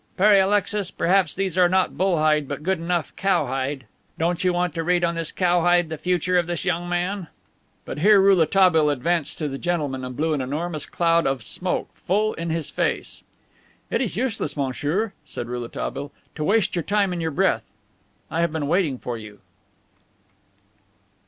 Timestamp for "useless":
14.17-14.57